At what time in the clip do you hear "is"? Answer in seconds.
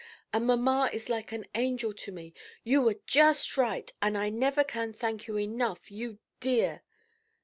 0.91-1.09